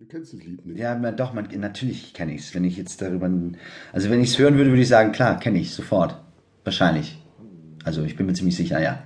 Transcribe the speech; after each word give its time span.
Du 0.00 0.06
kennst 0.06 0.32
das 0.32 0.42
Lied 0.42 0.64
nicht. 0.64 0.78
Ja, 0.78 0.96
man, 0.96 1.14
doch, 1.14 1.34
man, 1.34 1.46
natürlich 1.58 2.14
kenne 2.14 2.32
ich 2.32 2.40
es. 2.40 2.54
Wenn 2.54 2.64
ich 2.64 2.78
jetzt 2.78 3.02
darüber. 3.02 3.30
Also, 3.92 4.08
wenn 4.08 4.22
ich 4.22 4.30
es 4.30 4.38
hören 4.38 4.56
würde, 4.56 4.70
würde 4.70 4.80
ich 4.80 4.88
sagen, 4.88 5.12
klar, 5.12 5.38
kenne 5.38 5.58
ich 5.58 5.74
sofort. 5.74 6.16
Wahrscheinlich. 6.64 7.18
Also, 7.84 8.02
ich 8.04 8.16
bin 8.16 8.24
mir 8.24 8.32
ziemlich 8.32 8.56
sicher, 8.56 8.80
ja. 8.80 9.02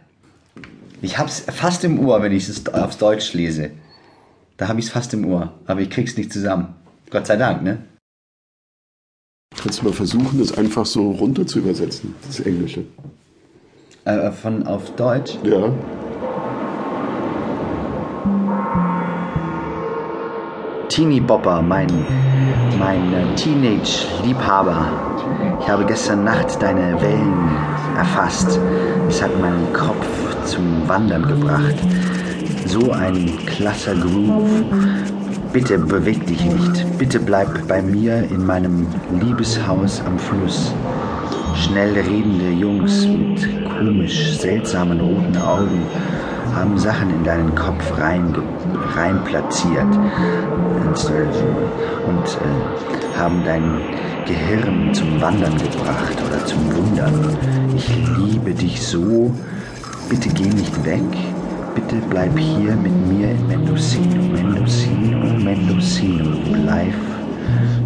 Ich 1.02 1.18
hab's 1.18 1.40
fast 1.40 1.82
im 1.82 1.98
Ohr, 1.98 2.22
wenn 2.22 2.30
ich 2.30 2.48
es 2.48 2.68
aufs 2.68 2.98
Deutsch 2.98 3.32
lese. 3.32 3.72
Da 4.56 4.68
habe 4.68 4.78
ich 4.78 4.86
es 4.86 4.92
fast 4.92 5.12
im 5.14 5.26
Ohr. 5.26 5.58
Aber 5.66 5.80
ich 5.80 5.90
krieg's 5.90 6.16
nicht 6.16 6.32
zusammen. 6.32 6.76
Gott 7.10 7.26
sei 7.26 7.34
Dank, 7.38 7.64
ne? 7.64 7.78
Kannst 9.60 9.80
du 9.80 9.86
mal 9.86 9.92
versuchen, 9.92 10.38
das 10.38 10.56
einfach 10.56 10.86
so 10.86 11.10
runter 11.10 11.44
zu 11.44 11.58
übersetzen, 11.58 12.14
das 12.24 12.38
Englische? 12.38 12.84
Äh, 14.04 14.30
von 14.30 14.64
auf 14.64 14.94
Deutsch. 14.94 15.38
Ja. 15.42 15.74
Teenie 20.94 21.18
Bopper, 21.18 21.60
mein, 21.60 21.88
mein 22.78 23.12
äh, 23.12 23.34
Teenage-Liebhaber. 23.34 24.86
Ich 25.60 25.68
habe 25.68 25.84
gestern 25.86 26.22
Nacht 26.22 26.62
deine 26.62 27.02
Wellen 27.02 27.48
erfasst. 27.98 28.60
Es 29.08 29.20
hat 29.20 29.36
meinen 29.40 29.72
Kopf 29.72 30.06
zum 30.44 30.86
Wandern 30.86 31.26
gebracht. 31.26 31.74
So 32.66 32.92
ein 32.92 33.28
klasser 33.44 33.96
Groove. 33.96 34.62
Bitte 35.52 35.78
beweg 35.78 36.28
dich 36.28 36.44
nicht. 36.44 36.96
Bitte 36.96 37.18
bleib 37.18 37.66
bei 37.66 37.82
mir 37.82 38.30
in 38.30 38.46
meinem 38.46 38.86
Liebeshaus 39.20 40.00
am 40.06 40.16
Fluss. 40.16 40.72
Schnell 41.56 41.94
redende 41.94 42.50
Jungs 42.50 43.04
mit 43.04 43.48
komisch 43.80 44.38
seltsamen 44.38 45.00
roten 45.00 45.36
Augen 45.38 45.82
haben 46.54 46.78
Sachen 46.78 47.10
in 47.10 47.24
deinen 47.24 47.54
Kopf 47.54 47.98
rein, 47.98 48.34
rein 48.94 49.22
platziert 49.24 49.92
und, 50.76 52.38
äh, 52.40 53.18
haben 53.18 53.42
dein 53.44 53.80
Gehirn 54.26 54.92
zum 54.94 55.20
Wandern 55.20 55.56
gebracht 55.56 56.16
oder 56.26 56.44
zum 56.46 56.74
Wundern. 56.74 57.36
Ich 57.76 57.88
liebe 58.18 58.52
dich 58.52 58.86
so. 58.86 59.32
Bitte 60.08 60.28
geh 60.28 60.48
nicht 60.48 60.84
weg. 60.84 61.02
Bitte 61.74 61.96
bleib 62.08 62.38
hier 62.38 62.76
mit 62.76 62.94
mir 63.08 63.32
in 63.32 63.46
Mendocino. 63.46 64.22
Mendocino, 64.32 65.18
Mendocino. 65.38 66.36
Bleib, 66.52 66.94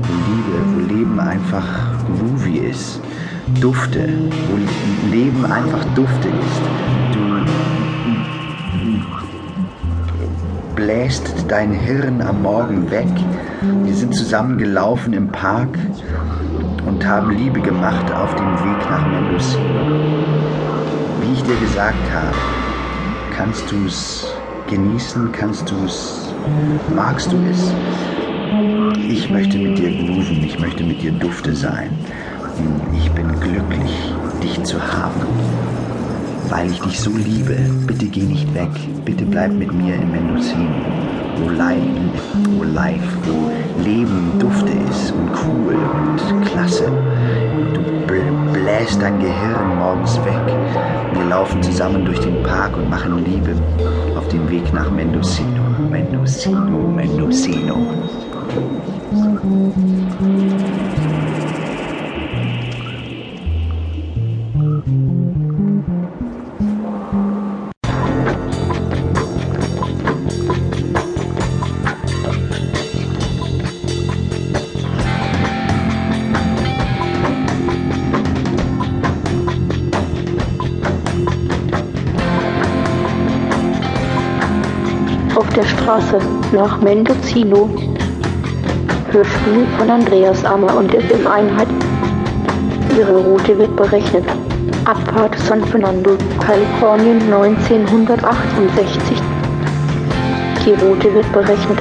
wo 0.03 0.12
Liebe, 0.31 0.59
wo 0.67 0.95
Leben 0.95 1.19
einfach 1.19 1.67
groovy 2.06 2.59
ist. 2.59 3.00
Dufte, 3.61 4.09
wo 4.48 4.56
Leben 5.11 5.45
einfach 5.47 5.84
Dufte 5.95 6.28
ist. 6.28 7.18
Bläst 10.89 11.44
dein 11.48 11.70
Hirn 11.70 12.22
am 12.22 12.41
Morgen 12.41 12.91
weg. 12.91 13.12
Wir 13.84 13.94
sind 13.94 14.14
zusammen 14.14 14.56
gelaufen 14.56 15.12
im 15.12 15.28
Park 15.28 15.77
und 16.86 17.06
haben 17.06 17.31
Liebe 17.36 17.61
gemacht 17.61 18.11
auf 18.11 18.34
dem 18.34 18.55
Weg 18.64 18.89
nach 18.89 19.06
Mendocino. 19.06 19.84
Wie 21.20 21.34
ich 21.34 21.42
dir 21.42 21.56
gesagt 21.56 22.11
habe, 22.11 22.34
kannst 23.36 23.70
du 23.70 23.84
es 23.84 24.33
genießen, 24.70 25.31
kannst 25.31 25.70
du 25.70 25.75
es, 25.84 26.33
magst 26.97 27.31
du 27.33 27.36
es? 27.50 27.70
Ich 29.11 29.28
möchte 29.28 29.59
mit 29.59 29.77
dir 29.77 29.91
grooven, 29.91 30.42
ich 30.42 30.59
möchte 30.59 30.84
mit 30.84 31.03
dir 31.03 31.12
Dufte 31.12 31.55
sein. 31.55 31.91
Ich 32.97 33.11
bin 33.11 33.28
glücklich, 33.41 34.14
dich 34.42 34.62
zu 34.64 34.81
haben, 34.81 35.20
weil 36.51 36.71
ich 36.71 36.81
dich 36.81 37.01
so 37.01 37.11
liebe. 37.11 37.57
Bitte 37.87 38.07
geh 38.07 38.23
nicht 38.23 38.53
weg, 38.55 38.71
bitte 39.05 39.25
bleib 39.25 39.53
mit 39.53 39.73
mir 39.73 39.95
in 39.95 40.11
Mendocino, 40.11 40.69
wo, 41.37 41.51
Leiden, 41.51 42.11
wo 42.57 42.65
Life, 42.65 43.19
wo 43.25 43.83
Leben 43.83 44.33
Dufte 44.39 44.73
ist 44.91 45.13
und 45.13 45.31
cool 45.45 45.75
und 45.75 46.45
klasse. 46.47 46.91
Du 47.75 48.53
bläst 48.53 49.01
dein 49.01 49.19
Gehirn 49.21 49.79
morgens 49.79 50.17
weg. 50.25 50.57
Wir 51.15 51.25
laufen 51.25 51.62
zusammen 51.62 52.05
durch 52.05 52.21
den 52.21 52.43
Park 52.43 52.77
und 52.77 52.89
machen 52.89 53.25
Liebe 53.25 53.55
auf 54.17 54.27
dem 54.28 54.49
Weg 54.51 54.72
nach 54.72 54.91
Mendocino. 54.91 55.62
Mendocino, 55.91 56.89
Mendocino. 56.95 57.77
Auf 64.55 65.58
der 85.59 85.65
Straße 85.65 86.19
nach 86.53 86.81
Mendocino. 86.81 87.69
Hörspiel 89.11 89.67
von 89.77 89.91
Andreas 89.91 90.45
Ammer 90.45 90.77
und 90.77 90.93
der 90.93 91.01
Filmeinheit. 91.01 91.67
Ihre 92.97 93.17
Route 93.17 93.59
wird 93.59 93.75
berechnet. 93.75 94.23
Abfahrt 94.85 95.37
San 95.41 95.65
Fernando, 95.65 96.17
Kalifornien 96.39 97.21
1968. 97.23 99.21
Die 100.65 100.75
Route 100.75 101.13
wird 101.13 101.33
berechnet. 101.33 101.81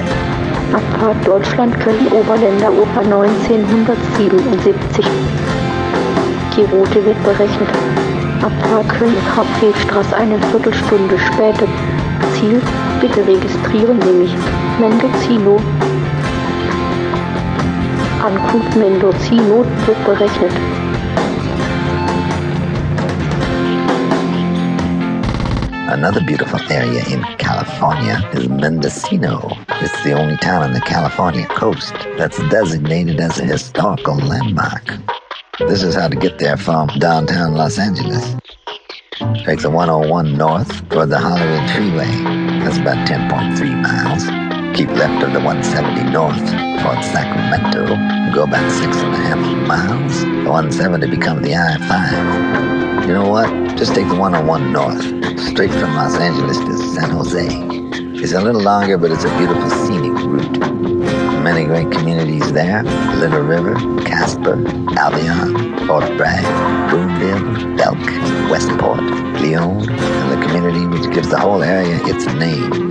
Abfahrt 0.72 1.24
Deutschland 1.24 1.78
Köln 1.78 2.08
Oberländer 2.10 2.72
Oper 2.72 3.02
1977. 3.02 5.06
Die 6.56 6.64
Route 6.74 7.04
wird 7.04 7.22
berechnet. 7.22 7.68
Abfahrt 8.42 8.88
Köln 8.88 9.14
Hauptwegstraße 9.36 10.16
eine 10.16 10.36
Viertelstunde 10.50 11.16
später. 11.32 11.68
Ziel 12.38 12.60
bitte 13.00 13.26
registrieren 13.26 14.00
Sie 14.00 14.12
mich. 14.12 14.34
Mendocino. 14.78 15.60
Ankunft 18.24 18.76
Mendocino 18.76 19.64
wird 19.86 20.04
berechnet. 20.04 20.52
Another 25.88 26.20
beautiful 26.20 26.60
area 26.70 27.02
in 27.08 27.22
California 27.38 28.22
is 28.34 28.48
Mendocino. 28.48 29.50
It's 29.80 30.04
the 30.04 30.12
only 30.12 30.36
town 30.36 30.62
on 30.62 30.72
the 30.72 30.80
California 30.80 31.46
coast 31.46 31.94
that's 32.16 32.38
designated 32.50 33.18
as 33.18 33.40
a 33.40 33.44
historical 33.44 34.16
landmark. 34.16 34.84
This 35.66 35.82
is 35.82 35.96
how 35.96 36.06
to 36.06 36.14
get 36.14 36.38
there 36.38 36.56
from 36.56 36.86
downtown 37.00 37.54
Los 37.54 37.78
Angeles. 37.78 38.36
Take 39.18 39.62
the 39.62 39.70
101 39.70 40.36
north 40.36 40.88
toward 40.90 41.08
the 41.08 41.18
Hollywood 41.18 41.68
Freeway. 41.70 42.06
That's 42.62 42.78
about 42.78 43.08
10.3 43.08 43.82
miles. 43.82 44.22
Keep 44.76 44.90
left 44.90 45.24
of 45.24 45.32
the 45.32 45.40
170 45.40 46.04
north 46.12 46.38
toward 46.38 47.02
Sacramento. 47.02 47.86
Go 48.32 48.44
about 48.44 48.70
six 48.70 48.96
and 48.98 49.12
a 49.12 49.16
half 49.16 49.38
miles. 49.66 50.20
The 50.20 50.48
170 50.48 51.08
becomes 51.08 51.42
the 51.42 51.56
I-5. 51.56 53.08
You 53.08 53.14
know 53.14 53.28
what? 53.28 53.50
Just 53.76 53.96
take 53.96 54.06
the 54.06 54.14
101 54.14 54.72
north, 54.72 55.02
straight 55.50 55.72
from 55.72 55.96
Los 55.96 56.14
Angeles 56.16 56.58
to 56.58 56.78
San 56.94 57.10
Jose. 57.10 57.77
It's 58.20 58.32
a 58.32 58.40
little 58.40 58.60
longer, 58.60 58.98
but 58.98 59.12
it's 59.12 59.24
a 59.24 59.38
beautiful 59.38 59.70
scenic 59.70 60.12
route. 60.12 60.58
Many 61.42 61.64
great 61.64 61.90
communities 61.92 62.52
there. 62.52 62.82
Little 63.14 63.42
River, 63.42 63.74
Casper, 64.02 64.54
Albion, 64.98 65.86
Fort 65.86 66.04
Bragg, 66.16 66.44
Boonville, 66.90 67.76
Belk, 67.76 67.98
Westport, 68.50 69.00
Leon, 69.40 69.88
and 69.88 70.32
the 70.32 70.46
community 70.46 70.84
which 70.86 71.08
gives 71.14 71.28
the 71.30 71.38
whole 71.38 71.62
area 71.62 72.00
its 72.06 72.26
name. 72.34 72.87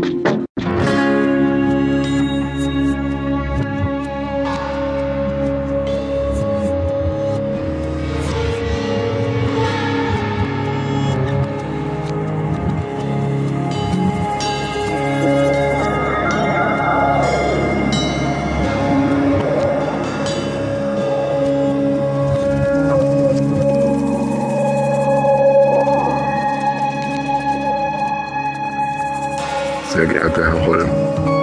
Sehr 29.97 30.05
geehrter 30.05 30.45
Herr 30.45 30.67
Holm, 30.67 30.88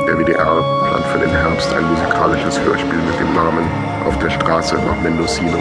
der 0.06 0.16
WDR 0.16 0.62
plant 0.86 1.04
für 1.06 1.18
den 1.18 1.30
Herbst 1.30 1.74
ein 1.74 1.84
musikalisches 1.90 2.60
Hörspiel 2.60 3.00
mit 3.00 3.18
dem 3.18 3.34
Namen 3.34 3.68
Auf 4.06 4.16
der 4.20 4.30
Straße 4.30 4.76
nach 4.76 5.02
Mendocino. 5.02 5.58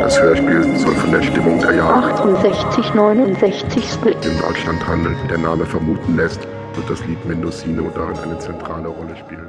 Das 0.00 0.20
Hörspiel 0.20 0.76
soll 0.76 0.96
von 0.96 1.12
der 1.12 1.22
Stimmung 1.22 1.60
der 1.60 1.76
Jahre 1.76 2.14
68, 2.14 2.94
69 2.94 3.84
Split. 3.92 4.16
in 4.26 4.36
Deutschland 4.40 4.84
handeln. 4.84 5.16
Wie 5.22 5.28
der 5.28 5.38
Name 5.38 5.64
vermuten 5.64 6.16
lässt, 6.16 6.40
wird 6.74 6.90
das 6.90 7.06
Lied 7.06 7.24
Mendocino 7.26 7.92
darin 7.94 8.18
eine 8.18 8.36
zentrale 8.40 8.88
Rolle 8.88 9.14
spielen. 9.14 9.46